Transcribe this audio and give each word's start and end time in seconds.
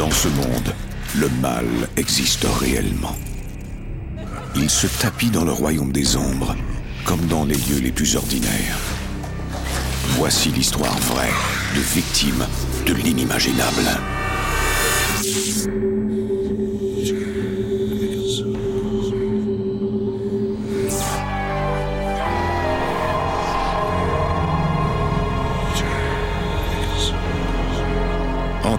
Dans 0.00 0.10
ce 0.10 0.28
monde, 0.28 0.74
le 1.18 1.28
mal 1.42 1.66
existe 1.98 2.46
réellement. 2.58 3.14
Il 4.56 4.70
se 4.70 4.86
tapit 4.86 5.28
dans 5.28 5.44
le 5.44 5.52
royaume 5.52 5.92
des 5.92 6.16
ombres, 6.16 6.56
comme 7.04 7.20
dans 7.26 7.44
les 7.44 7.54
lieux 7.54 7.80
les 7.82 7.92
plus 7.92 8.16
ordinaires. 8.16 8.78
Voici 10.16 10.48
l'histoire 10.52 10.98
vraie 11.00 11.34
de 11.76 11.80
victimes 11.82 12.46
de 12.86 12.94
l'inimaginable. 12.94 13.90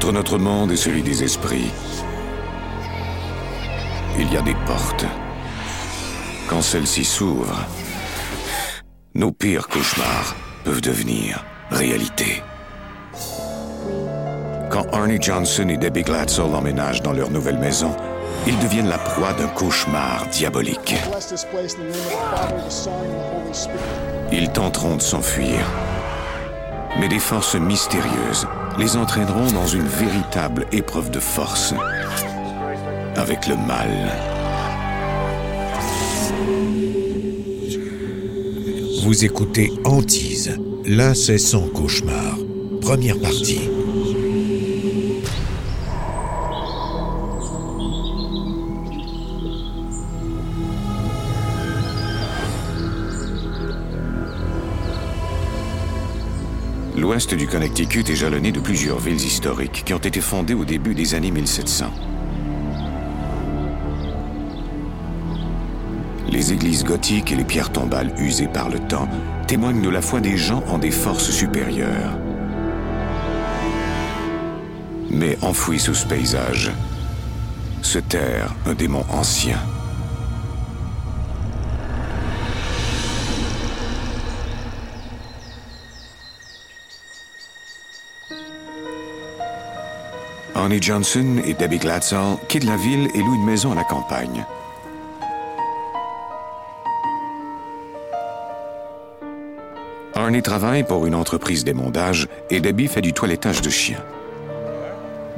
Entre 0.02 0.14
notre 0.14 0.40
monde 0.40 0.72
et 0.72 0.78
celui 0.78 1.04
des 1.04 1.24
esprits, 1.24 1.70
il 4.18 4.34
y 4.34 4.36
a 4.36 4.42
des 4.42 4.56
portes. 4.66 5.06
Quand 6.50 6.64
celles-ci 6.64 7.06
s'ouvrent, 7.06 7.68
nos 9.14 9.32
pires 9.32 9.68
cauchemars 9.68 10.36
peuvent 10.64 10.82
devenir 10.82 11.46
réalité. 11.70 12.42
Quand 14.72 14.88
Arnie 14.92 15.22
Johnson 15.22 15.70
et 15.70 15.78
Debbie 15.78 16.02
Glatzel 16.02 16.46
emménagent 16.46 17.04
dans 17.04 17.14
leur 17.14 17.30
nouvelle 17.30 17.60
maison, 17.60 17.96
ils 18.48 18.58
deviennent 18.58 18.90
la 18.90 18.98
proie 18.98 19.34
d'un 19.34 19.50
cauchemar 19.50 20.26
diabolique. 20.32 20.96
Ils 24.32 24.50
tenteront 24.52 24.96
de 24.96 25.02
s'enfuir, 25.04 25.64
mais 27.00 27.08
des 27.08 27.20
forces 27.20 27.54
mystérieuses 27.54 28.48
les 28.78 28.96
entraîneront 28.96 29.52
dans 29.52 29.68
une 29.68 29.88
véritable 29.88 30.66
épreuve 30.72 31.12
de 31.12 31.20
force 31.20 31.74
avec 33.16 33.48
le 33.48 33.56
mal. 33.56 33.90
Vous 39.04 39.26
écoutez 39.26 39.72
Antise, 39.84 40.58
l'incessant 40.86 41.68
cauchemar, 41.68 42.38
première 42.82 43.20
partie. 43.20 43.70
L'ouest 57.02 57.34
du 57.34 57.48
Connecticut 57.48 58.04
est 58.12 58.16
jalonné 58.16 58.52
de 58.52 58.60
plusieurs 58.60 59.00
villes 59.00 59.16
historiques 59.16 59.82
qui 59.84 59.92
ont 59.96 59.98
été 59.98 60.22
fondées 60.22 60.54
au 60.54 60.66
début 60.66 60.94
des 60.94 61.16
années 61.16 61.32
1700. 61.32 61.92
Les 66.30 66.54
églises 66.54 66.84
gothiques 66.84 67.32
et 67.32 67.36
les 67.36 67.44
pierres 67.44 67.72
tombales 67.72 68.14
usées 68.20 68.48
par 68.48 68.70
le 68.70 68.78
temps 68.78 69.10
témoignent 69.48 69.82
de 69.82 69.90
la 69.90 70.04
foi 70.04 70.20
des 70.20 70.38
gens 70.38 70.64
en 70.68 70.78
des 70.78 70.92
forces 70.92 71.32
supérieures. 71.32 72.20
Mais 75.10 75.40
enfoui 75.42 75.80
sous 75.80 75.96
ce 75.96 76.06
paysage, 76.06 76.72
se 77.82 77.98
terre 77.98 78.54
un 78.68 78.76
démon 78.76 79.04
ancien. 79.10 79.58
Arnie 90.54 90.82
Johnson 90.82 91.42
et 91.46 91.54
Debbie 91.54 91.80
Glatzel 91.80 92.38
quittent 92.50 92.66
la 92.66 92.76
ville 92.76 93.08
et 93.14 93.20
louent 93.20 93.36
une 93.36 93.46
maison 93.46 93.72
à 93.72 93.76
la 93.76 93.84
campagne. 93.84 94.46
Arnie 100.14 100.42
travaille 100.42 100.84
pour 100.84 101.06
une 101.06 101.16
entreprise 101.16 101.64
d'émondage 101.64 102.28
et 102.50 102.60
Debbie 102.60 102.88
fait 102.88 103.02
du 103.02 103.14
toilettage 103.14 103.62
de 103.62 103.70
chiens. 103.70 104.04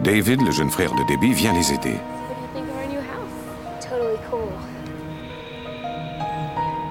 David, 0.04 0.42
le 0.42 0.52
jeune 0.52 0.72
frère 0.72 0.94
de 0.94 1.04
Debbie, 1.08 1.34
vient 1.34 1.54
les 1.54 1.72
aider. 1.72 1.96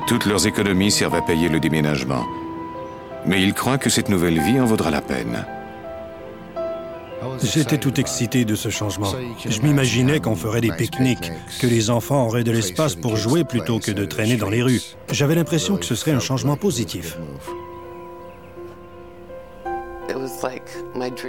Toutes 0.06 0.26
leurs 0.26 0.46
économies 0.46 0.90
servent 0.90 1.16
à 1.16 1.22
payer 1.22 1.48
le 1.48 1.58
déménagement. 1.58 2.24
Mais 3.26 3.42
ils 3.42 3.54
croient 3.54 3.78
que 3.78 3.90
cette 3.90 4.08
nouvelle 4.08 4.40
vie 4.40 4.60
en 4.60 4.64
vaudra 4.64 4.90
la 4.90 5.00
peine. 5.00 5.44
J'étais 7.44 7.78
tout 7.78 7.98
excité 8.00 8.44
de 8.44 8.54
ce 8.54 8.68
changement. 8.68 9.12
Je 9.44 9.60
m'imaginais 9.60 10.20
qu'on 10.20 10.36
ferait 10.36 10.60
des 10.60 10.72
pique-niques, 10.72 11.32
que 11.60 11.66
les 11.66 11.90
enfants 11.90 12.26
auraient 12.26 12.44
de 12.44 12.52
l'espace 12.52 12.94
pour 12.94 13.16
jouer 13.16 13.44
plutôt 13.44 13.78
que 13.78 13.90
de 13.90 14.04
traîner 14.04 14.36
dans 14.36 14.50
les 14.50 14.62
rues. 14.62 14.82
J'avais 15.10 15.34
l'impression 15.34 15.76
que 15.76 15.84
ce 15.84 15.94
serait 15.94 16.12
un 16.12 16.20
changement 16.20 16.56
positif. 16.56 17.18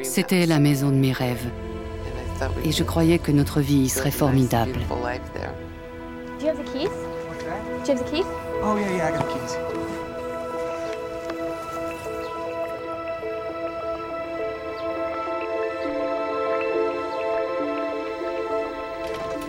C'était 0.03 0.45
la 0.45 0.59
maison 0.59 0.89
de 0.89 0.95
mes 0.95 1.11
rêves. 1.11 1.45
Et 2.65 2.71
je 2.71 2.83
croyais 2.83 3.19
que 3.19 3.31
notre 3.31 3.61
vie 3.61 3.83
y 3.83 3.89
serait 3.89 4.11
formidable. 4.11 4.79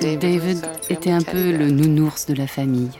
David 0.00 0.66
était 0.91 1.10
un 1.10 1.22
peu 1.22 1.50
le 1.50 1.71
nounours 1.71 2.27
de 2.27 2.34
la 2.34 2.47
famille. 2.47 2.91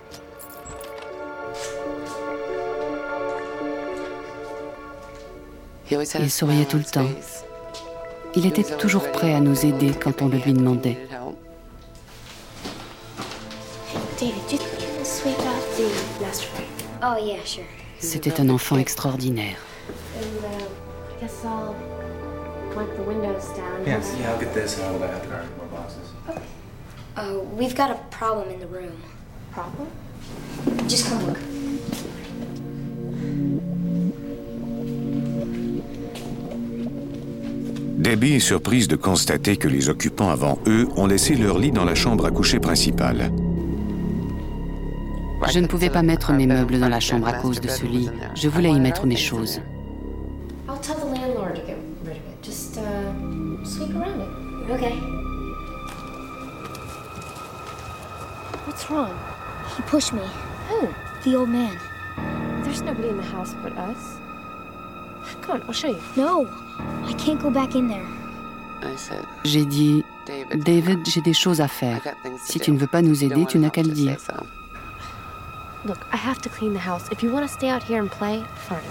Il 5.91 6.31
souriait 6.31 6.65
tout 6.65 6.79
le 6.79 6.85
temps. 6.85 7.09
Il 8.35 8.47
était 8.47 8.65
toujours 8.77 9.11
prêt 9.13 9.35
à 9.35 9.41
nous 9.41 9.65
aider 9.65 9.93
quand 9.93 10.23
on 10.23 10.29
le 10.29 10.39
lui 10.39 10.53
demandait. 10.53 10.99
Oh, 17.03 17.17
yeah, 17.23 17.37
sure. 17.45 17.63
C'était 17.99 18.41
un 18.41 18.49
enfant 18.49 18.79
extraordinaire. 18.79 19.57
Uh. 27.17 27.21
Uh, 27.21 27.39
we've 27.57 27.75
got 27.75 27.91
a 27.91 27.99
problem 28.11 28.51
in 28.51 28.59
the 28.59 28.67
room. 28.67 28.93
Problem? 29.53 29.89
Just 30.89 31.09
come 31.09 31.27
look. 31.27 31.39
Debbie 37.97 38.35
est 38.35 38.41
surprise 38.41 38.87
de 38.87 38.97
constater 38.97 39.57
que 39.57 39.69
les 39.69 39.89
occupants 39.89 40.29
avant 40.29 40.59
eux 40.67 40.89
ont 40.97 41.07
laissé 41.07 41.37
leur 41.37 41.59
lit 41.59 41.73
dans 41.73 41.87
la 41.87 41.95
chambre 41.95 42.27
à 42.27 42.31
coucher 42.31 42.61
principale. 42.61 43.31
Je 45.51 45.59
ne 45.59 45.67
pouvais 45.67 45.91
pas 45.91 46.03
mettre 46.03 46.33
mes 46.33 46.47
meubles 46.47 46.79
dans 46.79 46.89
la 46.89 47.01
chambre 47.01 47.29
à 47.29 47.33
cause 47.35 47.61
de 47.61 47.69
ce 47.69 47.87
lit. 47.87 48.11
Je 48.35 48.49
voulais 48.49 48.71
y 48.71 48.81
mettre 48.81 49.07
mes 49.07 49.17
choses. 49.17 49.61
I'll 54.67 55.34
What's 58.75 58.91
wrong? 58.91 59.17
He 59.77 59.83
pushed 59.83 60.13
me. 60.13 60.27
Who? 60.69 60.89
The 61.23 61.37
old 61.37 61.49
man. 61.49 61.79
There's 62.65 62.83
nobody 62.83 63.09
in 63.09 63.17
the 63.19 63.23
house 63.23 63.55
but 63.63 63.73
us. 63.79 64.19
Come 65.43 65.61
on, 65.61 65.63
I'll 65.69 65.73
show 65.73 65.87
you. 65.87 66.01
No, 66.17 66.49
I 67.05 67.13
can't 67.13 67.41
go 67.41 67.51
back 67.51 67.77
in 67.77 67.87
there. 67.87 68.05
I 68.83 68.97
said, 68.97 69.25
j'ai 69.45 69.65
dit, 69.65 70.05
David, 70.27 71.07
j'ai 71.09 71.21
des 71.21 71.35
choses 71.35 71.61
à 71.61 71.69
faire. 71.69 72.01
Si 72.43 72.59
tu 72.59 72.73
ne 72.73 72.77
veux 72.77 72.89
pas 72.89 73.01
nous 73.01 73.23
aider, 73.23 73.47
tu 73.47 73.61
n'as 73.61 73.71
qu'à 73.71 73.85
le 73.85 73.91
dire. 73.91 74.17
Look, 75.85 75.99
I 76.13 76.17
have 76.17 76.43
to 76.43 76.49
clean 76.49 76.73
the 76.73 76.81
house. 76.81 77.09
If 77.13 77.23
you 77.23 77.31
want 77.31 77.47
to 77.47 77.53
stay 77.55 77.69
out 77.71 77.85
here 77.85 78.03
and 78.03 78.11
play, 78.11 78.43
fine. 78.57 78.83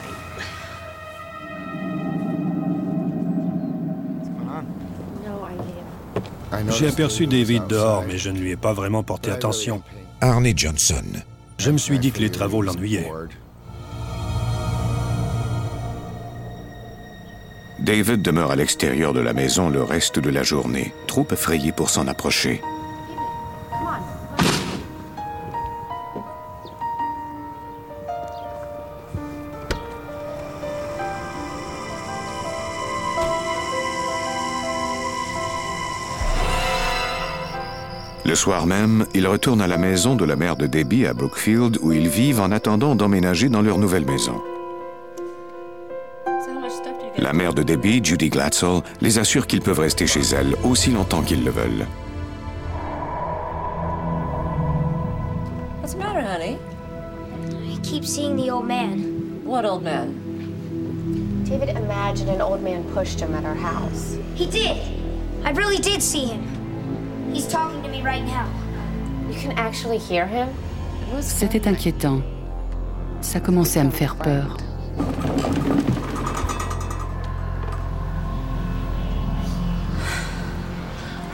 J'ai 6.69 6.87
aperçu 6.87 7.27
David 7.27 7.67
dehors, 7.67 8.03
mais 8.07 8.17
je 8.17 8.29
ne 8.29 8.39
lui 8.39 8.51
ai 8.51 8.55
pas 8.55 8.73
vraiment 8.73 9.03
porté 9.03 9.31
attention. 9.31 9.81
Arnie 10.21 10.53
Johnson. 10.55 11.03
Je 11.57 11.71
me 11.71 11.77
suis 11.77 11.99
dit 11.99 12.11
que 12.11 12.19
les 12.19 12.29
travaux 12.29 12.61
l'ennuyaient. 12.61 13.09
David 17.79 18.21
demeure 18.21 18.51
à 18.51 18.55
l'extérieur 18.55 19.13
de 19.13 19.19
la 19.19 19.33
maison 19.33 19.69
le 19.69 19.83
reste 19.83 20.19
de 20.19 20.29
la 20.29 20.43
journée, 20.43 20.93
trop 21.07 21.27
effrayé 21.31 21.71
pour 21.71 21.89
s'en 21.89 22.07
approcher. 22.07 22.61
Soir 38.43 38.65
même, 38.65 39.05
ils 39.13 39.25
retournent 39.25 39.61
à 39.61 39.67
la 39.67 39.77
maison 39.77 40.17
de 40.17 40.25
la 40.25 40.35
mère 40.35 40.57
de 40.57 40.67
Debbie 40.67 41.05
à 41.05 41.13
Brookfield 41.13 41.77
où 41.81 41.93
ils 41.93 42.09
vivent 42.09 42.41
en 42.41 42.51
attendant 42.51 42.93
d'emménager 42.93 43.47
dans 43.47 43.61
leur 43.61 43.77
nouvelle 43.77 44.05
maison. 44.05 44.41
La 47.17 47.31
mère 47.31 47.53
de 47.53 47.63
Debbie, 47.63 48.03
Judy 48.03 48.27
Glatzel, 48.27 48.81
les 48.99 49.17
assure 49.17 49.47
qu'ils 49.47 49.61
peuvent 49.61 49.79
rester 49.79 50.07
chez 50.07 50.19
elle 50.37 50.57
aussi 50.65 50.91
longtemps 50.91 51.21
qu'ils 51.21 51.45
le 51.45 51.51
veulent. 51.51 51.87
What's 55.79 55.93
the 55.93 55.99
matter, 55.99 56.19
honey? 56.19 56.57
I 57.71 57.77
keep 57.81 58.03
seeing 58.03 58.35
the 58.35 58.51
old 58.51 58.67
man. 58.67 59.41
What 59.45 59.63
old 59.63 59.83
man? 59.83 60.15
David 61.45 61.69
imagined 61.77 62.29
an 62.29 62.41
old 62.41 62.61
man 62.61 62.83
pushed 62.93 63.21
him 63.21 63.33
at 63.35 63.45
our 63.45 63.55
house. 63.55 64.17
He 64.35 64.47
did. 64.47 64.75
I 65.45 65.51
really 65.51 65.79
did 65.79 66.01
see 66.01 66.25
him. 66.25 66.52
He's 67.33 67.47
talking 67.47 67.81
to 67.81 67.89
me 67.89 68.01
right 68.03 68.23
now. 68.23 68.47
You 69.27 69.35
can 69.39 69.57
actually 69.57 69.97
hear 69.97 70.27
him? 70.27 70.49
C'était 71.21 71.67
inquiétant. 71.67 72.21
Ça 73.21 73.39
commençait 73.39 73.79
à 73.79 73.83
me 73.83 73.91
faire 73.91 74.15
peur. 74.15 74.57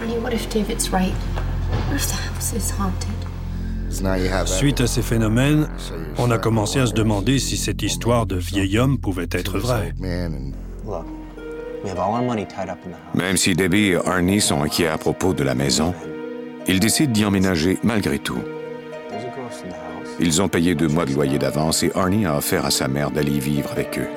Honey, 0.01 0.17
what 0.19 0.33
if 0.33 0.49
David's 0.49 0.89
right? 0.91 1.13
What 1.89 1.95
if 1.95 2.07
the 2.07 2.15
house 2.15 2.53
is 2.53 2.71
haunted? 2.71 3.09
Suite 4.45 4.81
à 4.81 4.87
ces 4.87 5.01
phénomènes, 5.01 5.67
on 6.17 6.31
a 6.31 6.37
commencé 6.37 6.79
à 6.79 6.85
se 6.85 6.93
demander 6.93 7.39
si 7.39 7.57
cette 7.57 7.81
histoire 7.81 8.27
de 8.27 8.35
vieil 8.35 8.77
homme 8.77 8.99
pouvait 8.99 9.27
être 9.31 9.57
vraie. 9.57 9.93
Même 13.15 13.37
si 13.37 13.53
Debbie 13.53 13.89
et 13.89 14.07
Arnie 14.07 14.41
sont 14.41 14.61
inquiets 14.61 14.87
à 14.87 14.97
propos 14.97 15.33
de 15.33 15.43
la 15.43 15.55
maison, 15.55 15.93
ils 16.67 16.79
décident 16.79 17.11
d'y 17.11 17.25
emménager 17.25 17.77
malgré 17.83 18.19
tout. 18.19 18.39
Ils 20.19 20.41
ont 20.41 20.49
payé 20.49 20.75
deux 20.75 20.87
mois 20.87 21.05
de 21.05 21.13
loyer 21.13 21.39
d'avance 21.39 21.83
et 21.83 21.91
Arnie 21.95 22.25
a 22.25 22.37
offert 22.37 22.65
à 22.65 22.71
sa 22.71 22.87
mère 22.87 23.11
d'aller 23.11 23.31
y 23.31 23.39
vivre 23.39 23.71
avec 23.71 23.97
eux. 23.97 24.07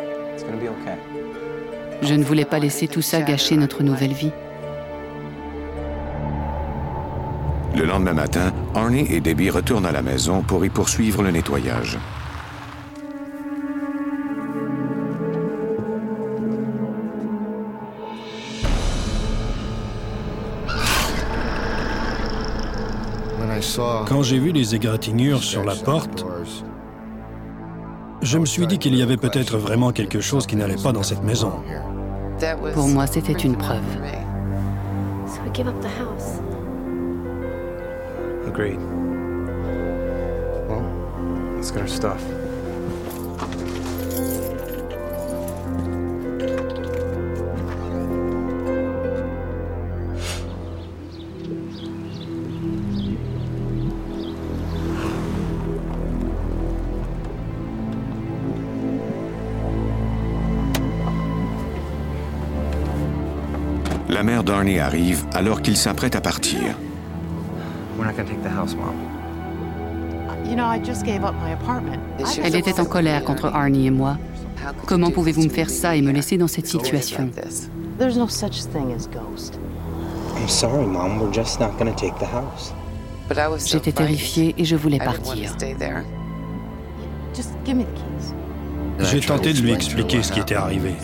Je 2.03 2.15
ne 2.15 2.25
voulais 2.25 2.45
pas 2.45 2.59
laisser 2.59 2.89
tout 2.89 3.03
ça 3.03 3.23
gâcher 3.23 3.57
notre 3.57 3.83
nouvelle 3.83 4.13
vie. 4.13 4.33
Le 7.77 7.85
lendemain 7.85 8.13
matin, 8.13 8.53
Arnie 8.75 9.07
et 9.11 9.21
Debbie 9.21 9.51
retournent 9.51 9.87
à 9.87 9.93
la 9.93 10.03
maison 10.03 10.43
pour 10.43 10.65
y 10.65 10.69
poursuivre 10.69 11.23
le 11.23 11.31
nettoyage. 11.31 11.99
Quand 24.07 24.23
j'ai 24.23 24.39
vu 24.39 24.53
les 24.53 24.75
égratignures 24.75 25.43
sur 25.43 25.65
la 25.65 25.75
porte, 25.75 26.25
je 28.23 28.39
me 28.39 28.47
suis 28.47 28.67
dit 28.67 28.79
qu'il 28.79 28.95
y 28.95 29.03
avait 29.03 29.17
peut-être 29.17 29.59
vraiment 29.59 29.93
quelque 29.93 30.21
chose 30.21 30.47
qui 30.47 30.57
n'allait 30.57 30.83
pas 30.83 30.93
dans 30.93 31.03
cette 31.03 31.23
maison. 31.23 31.53
Pour 32.75 32.89
moi, 32.89 33.07
c'était 33.07 33.33
une 33.33 33.57
preuve. 33.57 33.83
So 35.27 35.41
we 35.45 35.51
give 35.55 35.69
up 35.69 35.81
the 35.81 35.89
house. 35.89 36.41
Agreed. 38.47 38.79
Well, 40.69 40.83
let's 41.57 41.71
get 41.71 41.81
our 41.81 41.89
stuff. 41.89 42.23
La 64.23 64.27
mère 64.27 64.45
d'Arnie 64.45 64.79
arrive 64.79 65.25
alors 65.35 65.63
qu'il 65.63 65.77
s'apprête 65.77 66.15
à 66.15 66.21
partir. 66.21 66.61
Elle 72.45 72.55
était 72.55 72.79
en 72.79 72.85
colère 72.85 73.25
contre 73.25 73.47
Arnie 73.47 73.89
et 73.89 73.91
moi. 73.91 74.17
Comment 74.87 75.11
pouvez-vous 75.11 75.43
me 75.43 75.49
faire 75.49 75.69
ça 75.69 75.97
et 75.97 76.03
me 76.03 76.13
laisser 76.13 76.39
dans 76.39 76.47
cette 76.47 76.69
situation? 76.69 77.31
J'étais 83.67 83.93
terrifiée 83.93 84.55
et 84.57 84.65
je 84.65 84.77
voulais 84.77 84.99
partir. 84.99 85.57
J'ai 88.99 89.21
tenté 89.21 89.53
de 89.53 89.61
lui 89.61 89.73
expliquer 89.73 90.23
ce 90.23 90.33
qui 90.33 90.41
était 90.41 90.55
arrivé, 90.55 90.95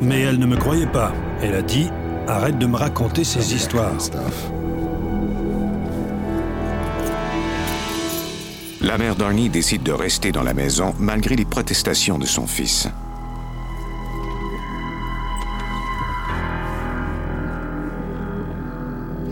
mais 0.00 0.20
elle 0.20 0.38
ne 0.38 0.46
me 0.46 0.56
croyait 0.56 0.86
pas. 0.86 1.12
Elle 1.42 1.54
a 1.54 1.62
dit 1.62 1.88
Arrête 2.26 2.58
de 2.58 2.66
me 2.66 2.76
raconter 2.76 3.22
ces 3.22 3.54
histoires. 3.54 3.92
La 8.80 8.98
mère 8.98 9.16
d'Arnie 9.16 9.50
décide 9.50 9.82
de 9.82 9.92
rester 9.92 10.32
dans 10.32 10.42
la 10.42 10.54
maison 10.54 10.94
malgré 10.98 11.36
les 11.36 11.44
protestations 11.44 12.18
de 12.18 12.26
son 12.26 12.46
fils. 12.46 12.88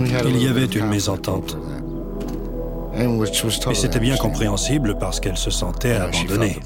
Il 0.01 0.43
y 0.43 0.49
avait 0.49 0.65
une 0.65 0.87
mésentente. 0.87 1.57
Et 3.03 3.75
c'était 3.75 3.99
bien 3.99 4.17
compréhensible 4.17 4.97
parce 4.97 5.19
qu'elle 5.19 5.37
se 5.37 5.51
sentait 5.51 5.95
abandonnée. 5.95 6.57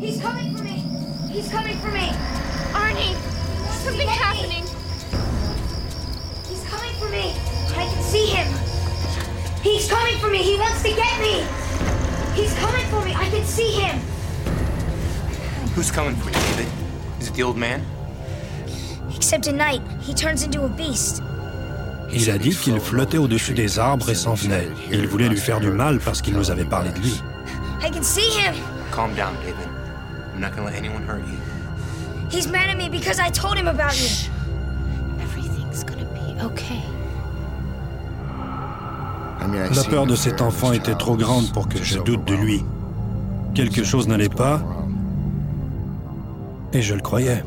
He's 0.00 0.20
coming 0.20 0.54
for 0.54 0.62
me. 0.62 0.84
He's 1.32 1.50
coming 1.50 1.76
for 1.80 1.90
me. 1.90 2.12
Arnie, 2.74 3.16
something's 3.82 4.08
happening. 4.08 4.64
He's 6.48 6.62
coming 6.70 6.94
for 7.00 7.08
me. 7.10 7.34
I 7.76 7.86
can 7.86 8.02
see 8.04 8.26
him. 8.26 8.46
He's 9.64 9.88
coming 9.88 10.16
for 10.20 10.30
me. 10.30 10.38
He 10.38 10.56
wants 10.58 10.82
to 10.84 10.90
get 10.90 11.18
me. 11.20 11.44
He's 12.40 12.54
coming 12.54 12.86
for 12.86 13.04
me. 13.04 13.14
I 13.16 13.28
can 13.30 13.44
see 13.44 13.72
him. 13.72 13.98
Who's 15.74 15.90
coming 15.90 16.14
for 16.14 16.28
you, 16.28 16.34
David? 16.34 16.68
Is 17.20 17.28
it 17.28 17.34
the 17.34 17.42
old 17.42 17.56
man? 17.56 17.84
Except 19.16 19.48
at 19.48 19.54
night, 19.56 19.82
he 20.00 20.14
turns 20.14 20.44
into 20.44 20.62
a 20.64 20.68
beast. 20.68 21.20
Il 22.12 22.30
a 22.30 22.38
dit 22.38 22.50
qu'il 22.50 22.78
flottait 22.80 23.18
au-dessus 23.18 23.54
des 23.54 23.78
arbres 23.78 24.10
et 24.10 24.14
s'en 24.14 24.34
venait. 24.34 24.68
Il 24.90 25.06
voulait 25.06 25.28
lui 25.28 25.38
faire 25.38 25.60
du 25.60 25.70
mal 25.70 26.00
parce 26.00 26.20
qu'il 26.22 26.34
nous 26.34 26.50
avait 26.50 26.64
parlé 26.64 26.90
de 26.90 26.98
lui. 26.98 27.22
I 27.82 27.90
can 27.90 28.02
see 28.02 28.20
him. 28.20 28.54
Calm 28.92 29.14
down, 29.14 29.32
David. 29.42 29.68
I'm 30.34 30.40
not 30.40 30.50
gonna 30.56 30.70
let 30.70 30.76
anyone 30.76 31.02
hurt 31.02 31.22
you. 31.26 31.38
He's 32.30 32.48
mad 32.48 32.68
at 32.68 32.76
me 32.76 32.88
because 32.88 33.18
I 33.18 33.30
told 33.30 33.56
him 33.56 33.68
about 33.68 33.94
you. 33.98 34.30
Everything's 35.20 35.84
gonna 35.84 36.04
be 36.04 36.42
okay. 36.44 36.80
La 39.74 39.84
peur 39.84 40.06
de 40.06 40.14
cet 40.14 40.42
enfant 40.42 40.72
était 40.72 40.94
trop 40.94 41.16
grande 41.16 41.50
pour 41.52 41.68
que 41.68 41.82
je 41.82 41.98
doute 41.98 42.24
de 42.26 42.34
lui. 42.34 42.62
Quelque 43.54 43.82
chose 43.84 44.06
n'allait 44.06 44.28
pas, 44.28 44.62
et 46.72 46.82
je 46.82 46.94
le 46.94 47.00
croyais. 47.00 47.42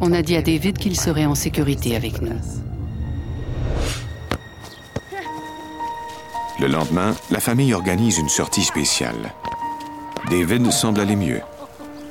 On 0.00 0.12
a 0.12 0.22
dit 0.22 0.36
à 0.36 0.42
David 0.42 0.78
qu'il 0.78 0.96
serait 0.96 1.26
en 1.26 1.34
sécurité 1.34 1.96
avec 1.96 2.22
nous. 2.22 2.38
Le 6.60 6.66
lendemain, 6.66 7.14
la 7.30 7.38
famille 7.38 7.72
organise 7.72 8.18
une 8.18 8.28
sortie 8.28 8.64
spéciale. 8.64 9.32
David 10.28 10.72
semble 10.72 11.00
aller 11.00 11.14
mieux. 11.14 11.40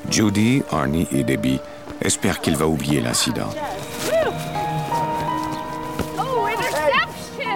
Judy, 0.09 0.63
Arnie 0.71 1.07
et 1.11 1.23
Debbie 1.23 1.59
espèrent 2.01 2.39
qu'il 2.39 2.55
va 2.55 2.65
oublier 2.67 3.01
l'incident. 3.01 3.49
Oh, 6.17 6.45
interception! 6.45 7.51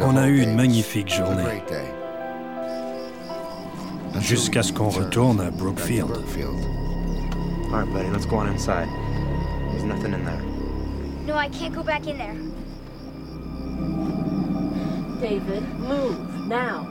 On 0.00 0.16
a 0.16 0.26
eu 0.28 0.40
une 0.40 0.54
magnifique 0.54 1.12
journée, 1.12 1.62
jusqu'à 4.20 4.62
ce 4.62 4.72
qu'on 4.72 4.88
retourne 4.88 5.40
à 5.40 5.50
Brookfield. 5.50 6.10
All 7.72 7.80
right, 7.80 7.92
buddy. 7.92 8.08
Let's 8.10 8.26
go 8.26 8.36
on 8.36 8.46
inside. 8.46 8.88
There's 9.70 9.84
nothing 9.84 10.14
in 10.14 10.24
there. 10.24 10.40
No, 11.26 11.36
I 11.36 11.48
can't 11.48 11.74
go 11.74 11.82
back 11.82 12.06
in 12.06 12.16
there. 12.16 12.36
David, 15.20 15.62
move 15.78 16.16
now. 16.48 16.86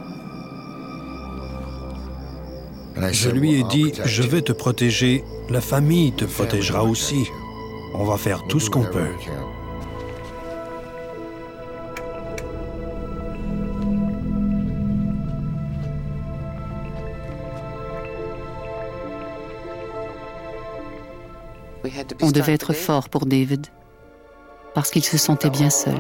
Je 3.12 3.30
lui 3.30 3.60
ai 3.60 3.64
dit, 3.64 3.94
je 4.04 4.24
vais 4.24 4.42
te 4.42 4.52
protéger, 4.52 5.24
la 5.50 5.62
famille 5.62 6.14
te 6.14 6.26
protégera 6.26 6.84
aussi. 6.84 7.28
On 7.94 8.06
va 8.06 8.18
faire 8.18 8.46
tout 8.48 8.60
ce 8.60 8.70
qu'on 8.70 8.84
peut. 8.84 9.10
On 22.22 22.32
devait 22.32 22.54
être 22.54 22.74
fort 22.74 23.10
pour 23.10 23.26
David, 23.26 23.68
parce 24.74 24.90
qu'il 24.90 25.04
se 25.04 25.18
sentait 25.18 25.50
bien 25.50 25.70
seul. 25.70 25.96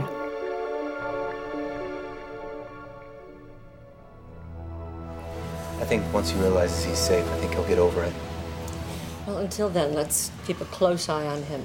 I 5.86 5.88
think 5.88 6.12
once 6.12 6.32
he 6.32 6.40
realizes 6.40 6.84
he's 6.84 6.98
safe, 6.98 7.24
I 7.32 7.38
think 7.38 7.54
he'll 7.54 7.68
get 7.68 7.78
over 7.78 8.04
it. 8.04 8.14
Well, 9.28 9.38
until 9.38 9.70
then, 9.70 9.94
let's 9.94 10.32
keep 10.48 10.60
a 10.60 10.66
close 10.66 11.10
eye 11.10 11.28
on 11.28 11.44
him. 11.44 11.64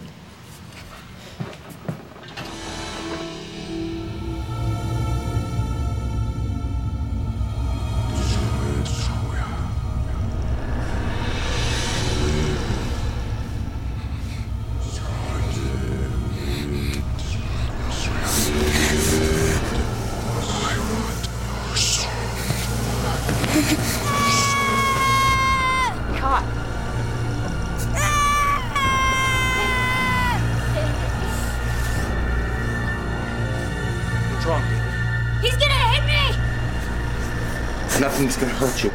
Nothing's 38.20 38.36
gonna 38.36 38.52
hurt 38.52 38.84
you. 38.84 38.90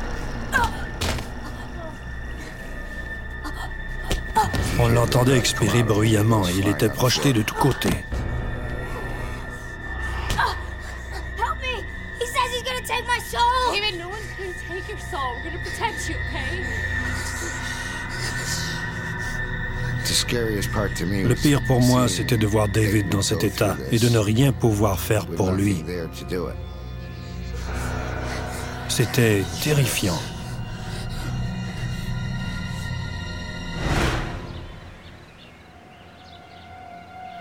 On 4.80 4.88
l'entendait 4.90 5.36
expirer 5.36 5.82
bruyamment 5.82 6.48
et 6.48 6.52
il 6.60 6.68
était 6.68 6.90
projeté 6.90 7.34
de 7.34 7.42
tous 7.42 7.56
côtés. 7.56 7.90
Help 11.38 11.58
me! 11.60 11.84
He 12.20 12.28
says 12.28 12.52
he's 12.54 12.62
gonna 12.62 12.86
take 12.86 13.08
my 13.08 13.18
soul! 13.18 13.74
David, 13.74 13.98
no 13.98 14.10
one's 14.10 14.22
gonna 14.38 14.54
take 14.70 14.88
your 14.88 15.00
soul. 15.00 15.38
We're 15.44 15.50
gonna 15.50 15.64
protect 15.64 16.08
you, 16.08 16.18
okay? 16.30 16.62
Le 20.28 21.34
pire 21.36 21.62
pour 21.66 21.82
moi, 21.82 22.08
c'était 22.08 22.38
de 22.38 22.48
voir 22.48 22.68
David 22.68 23.10
dans 23.10 23.22
cet 23.22 23.44
état 23.44 23.76
et 23.92 24.00
de 24.00 24.10
ne 24.10 24.20
rien 24.20 24.52
pouvoir 24.52 25.00
faire 25.00 25.26
pour 25.26 25.52
lui. 25.52 25.84
C'était 28.98 29.44
terrifiant. 29.62 30.18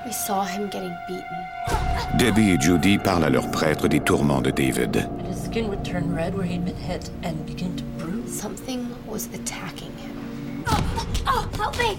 We 0.05 0.13
saw 0.13 0.43
him 0.43 0.69
getting 0.69 0.91
beaten. 1.07 2.19
Debbie 2.19 2.51
et 2.51 2.61
Judy 2.61 2.99
parlent 2.99 3.23
à 3.23 3.31
leur 3.31 3.49
prêtre 3.53 3.87
des 3.87 4.01
tourments 4.01 4.41
de 4.41 4.51
David. 4.51 4.97
And 4.97 5.29
his 5.29 5.45
skin 5.45 5.69
would 5.69 5.85
turn 5.85 6.13
red 6.13 6.35
where 6.35 6.45
he'd 6.45 6.65
been 6.65 6.75
hit 6.75 7.09
and 7.23 7.47
begin 7.47 7.77
to 7.77 7.85
bruise. 8.01 8.37
Something 8.37 8.89
was 9.07 9.29
attacking 9.33 9.97
him. 9.99 10.65
Oh, 11.29 11.49
help 11.57 11.79
me! 11.79 11.97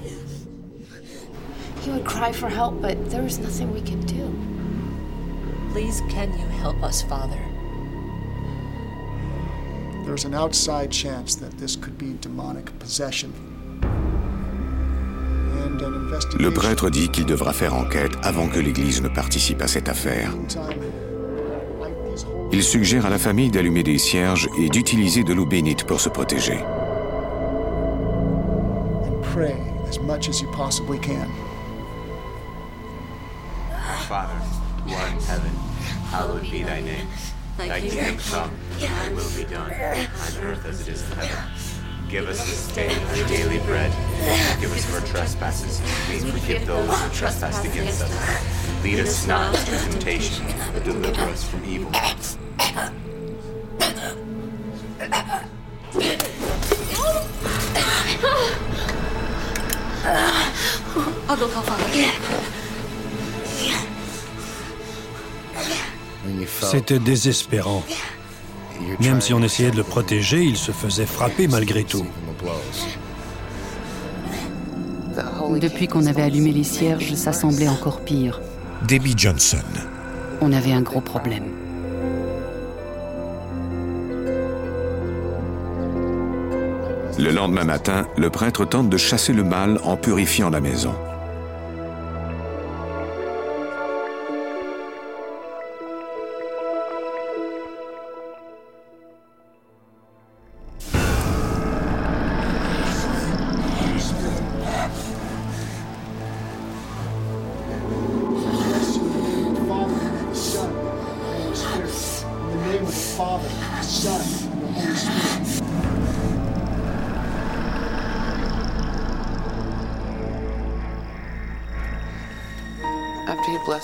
He 1.79 1.91
would 1.91 2.03
cry 2.03 2.33
for 2.33 2.49
help, 2.49 2.81
but 2.81 2.97
there 3.09 3.23
was 3.23 3.39
nothing 3.39 3.71
we 3.73 3.79
could 3.79 4.05
do. 4.05 4.37
Please, 5.71 6.01
can 6.09 6.37
you 6.37 6.45
help 6.59 6.83
us, 6.83 7.03
Father? 7.03 7.39
There's 10.05 10.25
an 10.25 10.35
outside 10.35 10.91
chance 10.91 11.33
that 11.35 11.57
this 11.57 11.75
could 11.75 11.97
be 11.97 12.13
demonic 12.21 12.77
possession. 12.77 13.33
And 13.81 15.81
an 15.81 15.95
investigation. 15.95 16.39
Le 16.39 16.51
prêtre 16.51 16.91
dit 16.91 17.09
qu'il 17.09 17.25
devra 17.25 17.53
faire 17.53 17.73
enquête 17.73 18.11
avant 18.21 18.47
que 18.47 18.59
l'Église 18.59 19.01
ne 19.01 19.09
participe 19.09 19.63
à 19.63 19.67
cette 19.67 19.89
affaire. 19.89 20.31
Il 22.51 22.63
suggère 22.63 23.07
à 23.07 23.09
la 23.09 23.17
famille 23.17 23.49
d'allumer 23.49 23.81
des 23.81 23.97
cierges 23.97 24.47
et 24.59 24.69
d'utiliser 24.69 25.23
de 25.23 25.33
l'eau 25.33 25.47
bénite 25.47 25.85
pour 25.85 25.99
se 25.99 26.09
protéger. 26.09 26.59
And 37.57 37.69
pray 37.69 37.77
as 37.77 37.85
much 37.85 37.85
as 37.85 37.85
you 37.85 37.89
possibly 37.89 37.89
can. 37.89 37.89
Our 37.89 37.89
Father, 37.89 37.89
who 37.89 37.89
art 37.89 37.89
in 37.89 37.89
heaven, 37.89 37.89
hallowed 37.89 37.89
be 37.89 37.89
thy 37.89 37.89
name. 37.89 37.91
Kingdom 37.91 38.17
come, 38.19 38.51
thy 38.79 39.09
will 39.13 39.31
be 39.35 39.43
done, 39.45 39.71
on 39.71 40.45
earth 40.45 40.65
as 40.65 40.81
it 40.81 40.87
is 40.89 41.01
in 41.01 41.17
heaven. 41.17 41.43
Give 42.09 42.27
us 42.29 42.39
this 42.45 42.67
day 42.75 42.93
our 42.93 43.27
daily 43.27 43.59
bread. 43.65 43.91
Forgive 44.55 44.73
us 44.73 44.93
our 44.93 45.01
trespasses. 45.01 45.81
We 46.09 46.19
forgive 46.31 46.65
those 46.67 47.01
who 47.01 47.09
trespass 47.09 47.63
against 47.65 48.01
us. 48.03 48.11
Lead 48.83 48.99
us 48.99 49.27
not 49.27 49.57
into 49.57 49.71
temptation, 49.89 50.45
but 50.73 50.83
deliver 50.83 51.21
us 51.21 51.43
from 51.43 51.65
evil. 51.65 51.91
I'll 61.27 61.37
go 61.37 61.47
call 61.49 61.63
Father. 61.63 62.51
C'était 66.61 66.99
désespérant. 66.99 67.83
Même 68.99 69.21
si 69.21 69.33
on 69.33 69.41
essayait 69.41 69.71
de 69.71 69.77
le 69.77 69.83
protéger, 69.83 70.43
il 70.43 70.57
se 70.57 70.71
faisait 70.71 71.05
frapper 71.05 71.47
malgré 71.47 71.83
tout. 71.83 72.05
Depuis 75.61 75.87
qu'on 75.87 76.05
avait 76.05 76.21
allumé 76.21 76.51
les 76.51 76.63
cierges, 76.63 77.13
ça 77.13 77.31
semblait 77.31 77.69
encore 77.69 78.01
pire. 78.01 78.41
Debbie 78.87 79.13
Johnson. 79.15 79.63
On 80.41 80.51
avait 80.51 80.73
un 80.73 80.81
gros 80.81 81.01
problème. 81.01 81.45
Le 87.17 87.31
lendemain 87.31 87.63
matin, 87.63 88.05
le 88.17 88.29
prêtre 88.29 88.65
tente 88.65 88.89
de 88.89 88.97
chasser 88.97 89.31
le 89.31 89.43
mal 89.43 89.79
en 89.83 89.95
purifiant 89.95 90.49
la 90.49 90.59
maison. 90.59 90.93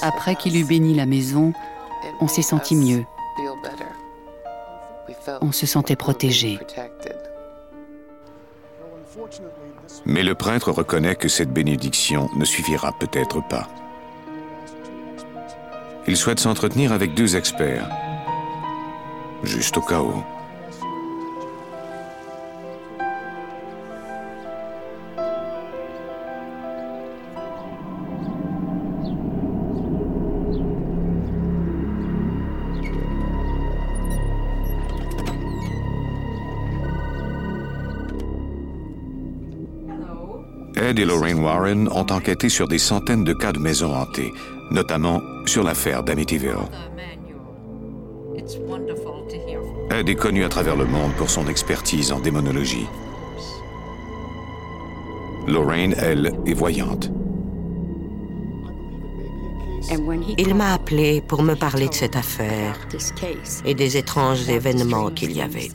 Après 0.01 0.36
qu'il 0.36 0.58
eut 0.58 0.63
béni 0.63 0.93
la 0.93 1.05
maison, 1.05 1.53
on 2.20 2.27
s'est 2.27 2.41
senti 2.41 2.75
mieux. 2.75 3.05
On 5.41 5.51
se 5.51 5.65
sentait 5.65 5.96
protégé. 5.96 6.60
Mais 10.05 10.24
le 10.24 10.36
prêtre 10.36 10.72
reconnaît 10.72 11.15
que 11.15 11.27
cette 11.27 11.51
bénédiction 11.51 12.29
ne 12.36 12.46
suffira 12.46 12.91
peut-être 13.00 13.46
pas. 13.48 13.67
Il 16.08 16.17
souhaite 16.17 16.39
s'entretenir 16.39 16.91
avec 16.91 17.13
deux 17.13 17.36
experts, 17.36 17.89
juste 19.43 19.77
au 19.77 19.81
cas 19.81 20.01
où. 20.01 20.24
Ed 40.75 40.98
et 40.98 41.05
Lorraine 41.05 41.39
Warren 41.39 41.88
ont 41.89 42.07
enquêté 42.10 42.50
sur 42.50 42.67
des 42.67 42.79
centaines 42.79 43.24
de 43.24 43.33
cas 43.33 43.51
de 43.51 43.60
maisons 43.60 43.93
hantées, 43.93 44.33
notamment 44.71 45.21
sur 45.45 45.63
l'affaire 45.63 46.03
d'Amityville. 46.03 46.55
Hear 50.01 50.08
from 50.08 50.08
Ed 50.08 50.10
est 50.10 50.15
connu 50.15 50.43
à 50.43 50.50
travers 50.50 50.75
le 50.75 50.86
monde 50.86 51.13
pour 51.17 51.29
son 51.29 51.48
expertise 51.48 52.12
en 52.12 52.20
démonologie. 52.20 52.88
Lorraine, 55.48 55.96
elle, 55.98 56.31
est 56.46 56.53
voyante. 56.53 57.12
Il 60.38 60.55
m'a 60.55 60.74
appelé 60.74 61.22
pour 61.22 61.41
me 61.43 61.55
parler 61.55 61.89
de 61.89 61.93
cette 61.93 62.15
affaire 62.15 62.77
et 63.65 63.74
des 63.74 63.98
étranges 63.98 64.48
événements 64.48 65.10
qu'il 65.10 65.31
y 65.31 65.41
avait. 65.41 65.70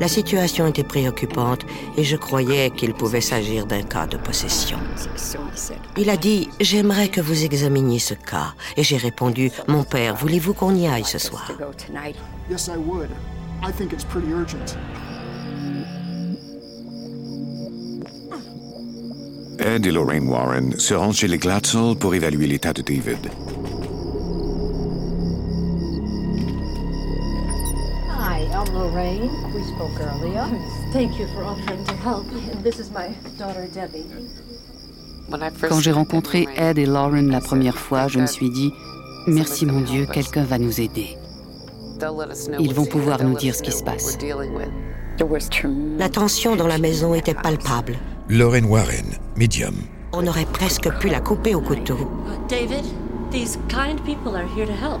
La 0.00 0.08
situation 0.08 0.66
était 0.66 0.84
préoccupante 0.84 1.64
et 1.96 2.04
je 2.04 2.16
croyais 2.16 2.70
qu'il 2.70 2.94
pouvait 2.94 3.20
s'agir 3.20 3.66
d'un 3.66 3.82
cas 3.82 4.06
de 4.06 4.16
possession. 4.16 4.78
Il 5.96 6.10
a 6.10 6.16
dit 6.16 6.48
J'aimerais 6.60 7.08
que 7.08 7.20
vous 7.20 7.44
examiniez 7.44 7.98
ce 7.98 8.14
cas. 8.14 8.54
Et 8.76 8.82
j'ai 8.82 8.96
répondu 8.96 9.50
Mon 9.68 9.84
père, 9.84 10.16
voulez-vous 10.16 10.54
qu'on 10.54 10.74
y 10.74 10.86
aille 10.86 11.04
ce 11.04 11.18
soir? 11.18 11.50
Yes, 12.50 12.68
I 12.68 12.76
would. 12.76 13.08
I 13.62 13.70
think 13.70 13.92
it's 13.92 14.04
pretty 14.04 14.28
urgent. 14.28 14.76
Ed 19.58 19.86
et 19.86 19.92
Lorraine 19.92 20.28
Warren 20.28 20.78
se 20.78 20.94
rendent 20.94 21.14
chez 21.14 21.28
les 21.28 21.38
Glatzel 21.38 21.94
pour 21.96 22.14
évaluer 22.14 22.48
l'état 22.48 22.72
de 22.72 22.82
David. 22.82 23.30
Lorraine. 28.92 29.30
We 29.54 29.62
spoke 29.64 29.98
earlier. 30.00 30.46
Thank 30.92 31.18
you 31.18 31.26
for 31.28 31.44
offering 31.44 31.84
to 31.84 31.94
help. 31.94 32.26
And 32.52 32.62
this 32.62 32.78
is 32.78 32.90
my 32.90 33.08
daughter, 33.38 33.66
Debbie. 33.72 34.06
Quand 35.68 35.80
j'ai 35.80 35.92
rencontré 35.92 36.46
Ed 36.56 36.78
et 36.78 36.84
Lauren 36.84 37.30
la 37.30 37.40
première 37.40 37.78
fois, 37.78 38.08
je 38.08 38.18
me 38.18 38.26
suis 38.26 38.50
dit, 38.50 38.72
merci 39.26 39.64
mon 39.64 39.80
Dieu, 39.80 40.04
quelqu'un 40.06 40.44
va 40.44 40.58
nous 40.58 40.80
aider. 40.80 41.16
Ils 42.58 42.74
vont 42.74 42.84
pouvoir 42.84 43.22
nous 43.22 43.36
dire 43.36 43.54
ce 43.54 43.62
qui 43.62 43.72
se 43.72 43.82
passe. 43.82 44.18
La 45.98 46.08
tension 46.08 46.56
dans 46.56 46.66
la 46.66 46.78
maison 46.78 47.14
était 47.14 47.34
palpable. 47.34 47.96
Lauren 48.28 48.64
Warren, 48.64 49.06
médium. 49.36 49.74
On 50.12 50.26
aurait 50.26 50.44
presque 50.44 50.90
pu 50.98 51.08
la 51.08 51.20
couper 51.20 51.54
au 51.54 51.60
couteau. 51.62 51.96
David, 52.48 52.84
these 53.30 53.58
kind 53.68 53.98
people 54.04 54.36
are 54.36 54.46
here 54.54 54.66
to 54.66 54.72
help. 54.72 55.00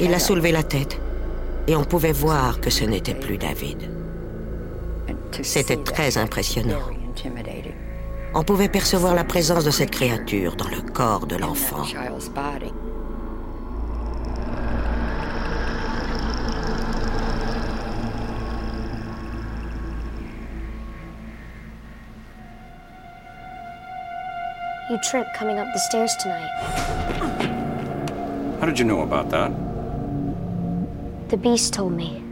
Il 0.00 0.14
a 0.14 0.18
soulevé 0.18 0.52
la 0.52 0.62
tête 0.62 1.00
et 1.66 1.76
on 1.76 1.84
pouvait 1.84 2.12
voir 2.12 2.60
que 2.60 2.70
ce 2.70 2.84
n'était 2.84 3.14
plus 3.14 3.38
David. 3.38 3.90
C'était 5.42 5.76
très 5.76 6.18
impressionnant. 6.18 6.80
On 8.34 8.42
pouvait 8.42 8.68
percevoir 8.68 9.14
la 9.14 9.24
présence 9.24 9.64
de 9.64 9.70
cette 9.70 9.90
créature 9.90 10.56
dans 10.56 10.68
le 10.68 10.82
corps 10.82 11.26
de 11.26 11.36
l'enfant. 11.36 11.84
You 24.90 24.96
tripped 25.02 25.34
coming 25.34 25.58
up 25.58 25.68
the 25.74 25.78
stairs 25.78 26.16
tonight. 26.16 26.97
How 28.68 28.74
did 28.74 28.80
you 28.80 28.84
know 28.84 29.00
about 29.00 29.30
that? 29.30 29.50
The 31.30 31.38
beast 31.38 31.72
told 31.72 31.94
me. 31.94 32.22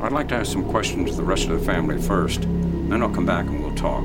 I'd 0.00 0.12
like 0.12 0.28
to 0.28 0.36
ask 0.36 0.52
some 0.52 0.64
questions 0.70 1.10
to 1.10 1.16
the 1.16 1.24
rest 1.24 1.48
of 1.48 1.58
the 1.58 1.66
family 1.66 2.00
first. 2.00 2.42
Then 2.88 3.02
I'll 3.02 3.10
come 3.10 3.26
back 3.26 3.46
and 3.46 3.60
we'll 3.60 3.74
talk. 3.74 4.04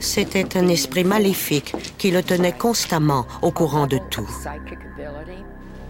C'était 0.00 0.58
un 0.58 0.68
esprit 0.68 1.04
maléfique 1.04 1.74
qui 1.96 2.10
le 2.10 2.22
tenait 2.22 2.52
constamment 2.52 3.24
au 3.40 3.52
courant 3.52 3.86
de 3.86 3.98
tout. 4.10 4.28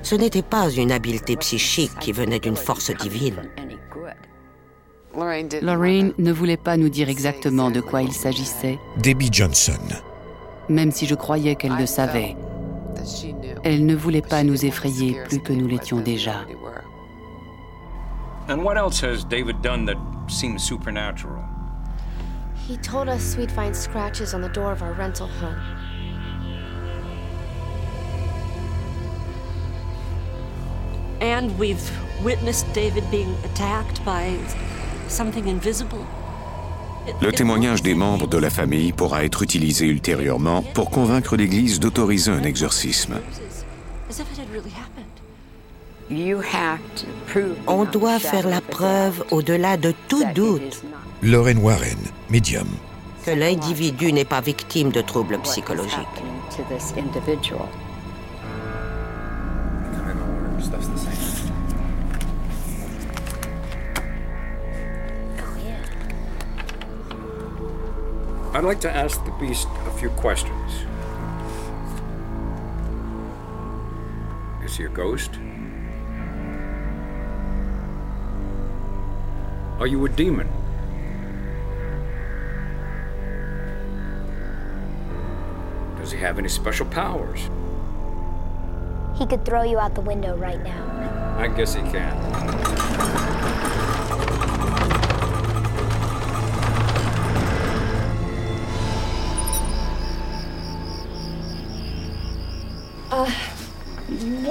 Ce 0.03 0.15
n'était 0.15 0.43
pas 0.43 0.71
une 0.71 0.93
habileté 0.93 1.37
psychique 1.37 1.99
qui 1.99 2.13
venait 2.13 2.39
d'une 2.39 2.55
force 2.55 2.93
divine. 2.93 3.43
Lorraine 5.17 6.13
ne 6.19 6.33
voulait 6.33 6.57
pas 6.57 6.77
nous 6.77 6.89
dire 6.89 7.09
exactement 7.09 7.71
de 7.71 7.81
quoi 7.81 8.03
il 8.03 8.13
s'agissait, 8.13 8.79
Debbie 8.99 9.31
Johnson. 9.33 9.79
même 10.71 10.93
si 10.93 11.07
je 11.07 11.15
croyais 11.15 11.57
qu'elle 11.57 11.77
le 11.77 11.87
savait. 11.87 12.37
Elle 13.65 13.85
ne 13.85 13.95
voulait 13.95 14.23
pas 14.23 14.43
nous 14.45 14.65
effrayer 14.65 15.21
plus 15.25 15.41
que 15.41 15.53
nous 15.53 15.67
l'étions 15.67 16.01
déjà. 16.01 16.45
And 18.49 18.65
what 18.65 18.77
else 18.77 19.01
has 19.03 19.25
David 19.25 19.61
done 19.63 19.85
that 19.87 19.97
seems 20.29 20.63
supernatural? 20.63 21.45
He 22.69 22.77
told 22.79 23.09
us 23.09 23.37
we'd 23.37 23.51
find 23.51 23.75
scratches 23.75 24.35
on 24.35 24.41
the 24.41 24.49
door 24.49 24.73
of 24.73 24.83
our 24.83 24.93
rental 24.93 25.29
home. 25.29 25.57
And 31.21 31.57
we've 31.59 31.91
witnessed 32.25 32.67
David 32.73 33.05
being 33.11 33.35
attacked 33.45 34.05
by. 34.05 34.37
Le 37.21 37.33
témoignage 37.33 37.83
des 37.83 37.95
membres 37.95 38.27
de 38.27 38.39
la 38.39 38.51
famille 38.51 38.93
pourra 38.93 39.25
être 39.25 39.43
utilisé 39.43 39.87
ultérieurement 39.87 40.63
pour 40.63 40.91
convaincre 40.91 41.37
l'Église 41.37 41.81
d'autoriser 41.81 42.31
un 42.31 42.43
exorcisme. 42.43 43.15
On 47.67 47.85
doit 47.85 48.19
faire 48.19 48.47
la 48.49 48.61
preuve, 48.61 49.25
au-delà 49.31 49.77
de 49.77 49.95
tout 50.09 50.25
doute, 50.35 50.83
Lauren 51.23 51.57
Warren, 51.59 51.99
médium. 52.31 52.69
que 53.25 53.31
l'individu 53.31 54.13
n'est 54.13 54.25
pas 54.25 54.41
victime 54.41 54.91
de 54.91 55.01
troubles 55.01 55.39
psychologiques. 55.41 55.99
I'd 68.53 68.65
like 68.65 68.81
to 68.81 68.91
ask 68.91 69.25
the 69.25 69.31
beast 69.33 69.69
a 69.87 69.91
few 69.93 70.11
questions. 70.11 70.73
Is 74.65 74.77
he 74.77 74.85
a 74.85 74.89
ghost? 74.89 75.39
Are 79.79 79.87
you 79.87 80.05
a 80.05 80.09
demon? 80.09 80.49
Does 85.99 86.11
he 86.11 86.19
have 86.19 86.41
any 86.41 86.49
special 86.49 86.87
powers? 86.87 87.49
He 89.17 89.27
could 89.27 89.45
throw 89.45 89.63
you 89.63 89.79
out 89.79 89.95
the 89.95 90.01
window 90.01 90.37
right 90.37 90.61
now. 90.65 91.37
I 91.39 91.47
guess 91.47 91.75
he 91.75 91.83
can. 91.83 93.40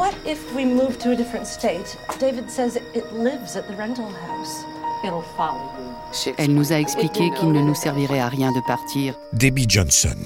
What 0.10 0.30
if 0.30 0.54
we 0.56 0.65
move 0.65 0.98
to 1.00 1.12
a 1.12 1.15
different 1.15 1.45
state? 1.45 1.98
David 2.19 2.50
says 2.50 2.76
it 2.76 3.06
lives 3.13 3.56
at 3.56 3.67
the 3.67 3.76
rental 3.76 4.10
house. 4.10 4.65
It'll 5.04 5.24
follow 5.38 5.62
you. 5.78 6.34
Elle 6.38 6.54
nous 6.54 6.74
a 6.74 6.80
expliqué 6.80 7.30
qu'il 7.32 7.52
ne 7.52 7.62
nous 7.62 7.76
servirait 7.76 8.19
à 8.19 8.28
rien 8.28 8.52
de 8.52 8.60
partir, 8.65 9.15
Debbie 9.34 9.67
Johnson. 9.67 10.17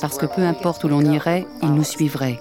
parce 0.00 0.18
que 0.18 0.26
peu 0.26 0.42
importe 0.42 0.84
où 0.84 0.88
l'on 0.88 1.04
irait, 1.04 1.46
il 1.62 1.72
nous 1.72 1.84
suivrait. 1.84 2.38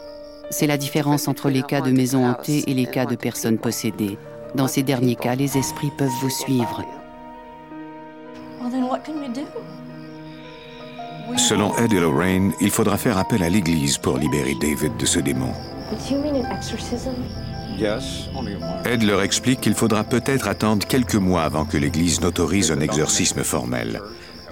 C'est 0.51 0.67
la 0.67 0.77
différence 0.77 1.27
entre 1.27 1.49
les 1.49 1.63
cas 1.63 1.81
de 1.81 1.91
maisons 1.91 2.25
hantées 2.25 2.63
et 2.67 2.73
les 2.73 2.85
cas 2.85 3.05
de 3.05 3.15
personnes 3.15 3.57
possédées. 3.57 4.17
Dans 4.55 4.67
ces 4.67 4.83
derniers 4.83 5.15
cas, 5.15 5.35
les 5.35 5.57
esprits 5.57 5.91
peuvent 5.97 6.09
vous 6.21 6.29
suivre. 6.29 6.83
Selon 11.37 11.75
Ed 11.77 11.93
et 11.93 11.99
Lorraine, 11.99 12.51
il 12.59 12.71
faudra 12.71 12.97
faire 12.97 13.17
appel 13.17 13.43
à 13.43 13.49
l'Église 13.49 13.97
pour 13.97 14.17
libérer 14.17 14.55
David 14.59 14.97
de 14.97 15.05
ce 15.05 15.19
démon. 15.19 15.53
Do 15.89 15.95
you 16.15 16.21
mean 16.21 16.35
an 16.35 16.51
exorcism? 16.51 17.13
Yes, 17.77 18.27
only 18.35 18.55
one. 18.55 18.85
Ed 18.85 19.03
leur 19.03 19.21
explique 19.23 19.61
qu'il 19.61 19.73
faudra 19.73 20.03
peut-être 20.03 20.47
attendre 20.47 20.85
quelques 20.85 21.15
mois 21.15 21.43
avant 21.43 21.65
que 21.65 21.77
l'Église 21.77 22.21
n'autorise 22.21 22.71
un 22.71 22.79
exorcisme 22.79 23.43
formel. 23.43 24.01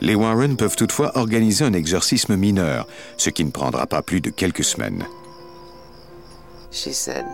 Les 0.02 0.16
Warren 0.16 0.58
peuvent 0.58 0.76
toutefois 0.76 1.16
organiser 1.16 1.64
un 1.64 1.74
exorcisme 1.74 2.36
mineur, 2.36 2.88
ce 3.18 3.30
qui 3.30 3.46
ne 3.46 3.52
prendra 3.52 3.86
pas 3.86 4.02
plus 4.02 4.22
de 4.22 4.30
quelques 4.30 4.64
semaines. 4.64 5.06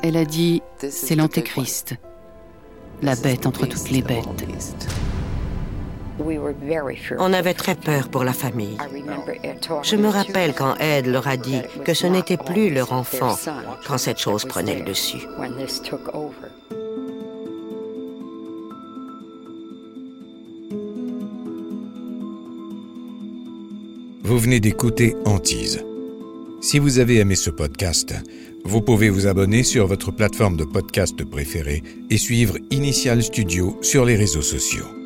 Elle 0.02 0.18
a 0.18 0.26
dit, 0.26 0.62
c'est 0.90 1.16
l'antéchrist, 1.16 1.96
la 3.02 3.16
bête 3.16 3.46
entre 3.46 3.66
toutes 3.66 3.90
les 3.90 4.02
bêtes. 4.02 4.26
On 7.20 7.34
avait 7.34 7.54
très 7.54 7.76
peur 7.76 8.10
pour 8.10 8.24
la 8.24 8.34
famille. 8.34 8.78
Je 9.84 9.96
me 9.96 10.08
rappelle 10.08 10.54
quand 10.54 10.76
Ed 10.78 11.08
leur 11.08 11.28
a 11.28 11.38
dit 11.38 11.62
que 11.86 11.94
ce 11.94 12.08
n'était 12.08 12.38
plus 12.38 12.70
leur 12.70 12.94
enfant 12.94 13.36
quand 13.88 13.98
cette 13.98 14.20
chose 14.20 14.46
prenait 14.46 14.80
le 14.80 14.86
dessus. 14.86 15.26
Vous 24.24 24.40
venez 24.40 24.60
d'écouter 24.60 25.16
Antise. 25.26 25.84
Si 26.62 26.80
vous 26.80 27.00
avez 27.00 27.18
aimé 27.18 27.36
ce 27.36 27.50
podcast, 27.50 28.16
vous 28.64 28.82
pouvez 28.82 29.10
vous 29.10 29.28
abonner 29.28 29.64
sur 29.64 29.86
votre 29.86 30.12
plateforme 30.12 30.56
de 30.56 30.64
podcast 30.64 31.24
préférée 31.26 31.84
et 32.10 32.18
suivre 32.18 32.58
Initial 32.72 33.22
Studio 33.22 33.78
sur 33.82 34.06
les 34.06 34.16
réseaux 34.16 34.42
sociaux. 34.42 35.03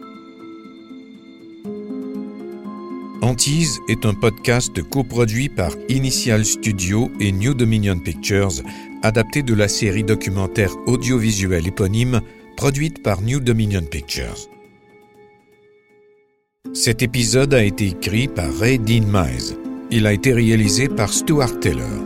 Antise 3.27 3.81
est 3.89 4.05
un 4.05 4.13
podcast 4.13 4.81
coproduit 4.83 5.49
par 5.49 5.73
Initial 5.89 6.45
Studio 6.45 7.11
et 7.19 7.33
New 7.33 7.53
Dominion 7.53 7.99
Pictures, 7.99 8.63
adapté 9.03 9.43
de 9.43 9.53
la 9.53 9.67
série 9.67 10.05
documentaire 10.05 10.71
audiovisuelle 10.85 11.67
éponyme 11.67 12.21
produite 12.55 13.03
par 13.03 13.21
New 13.21 13.41
Dominion 13.41 13.81
Pictures. 13.81 14.47
Cet 16.73 17.01
épisode 17.01 17.53
a 17.53 17.65
été 17.65 17.87
écrit 17.87 18.29
par 18.29 18.49
Ray 18.59 18.79
Dean 18.79 19.03
Mize. 19.11 19.57
Il 19.91 20.07
a 20.07 20.13
été 20.13 20.31
réalisé 20.31 20.87
par 20.87 21.11
Stuart 21.11 21.59
Taylor. 21.59 21.99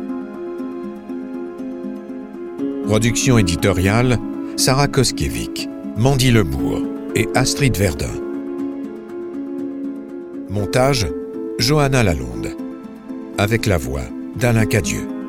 Production 2.86 3.38
éditoriale 3.38 4.18
Sarah 4.58 4.88
Koskiewicz, 4.88 5.68
Mandy 5.98 6.32
Lebourg 6.32 6.82
et 7.14 7.28
Astrid 7.36 7.78
Verdun. 7.78 8.31
Montage 10.52 11.08
Johanna 11.60 12.04
Lalonde. 12.04 12.50
Avec 13.38 13.66
la 13.66 13.78
voix 13.78 14.04
d'Alain 14.36 14.66
Cadieux. 14.66 15.21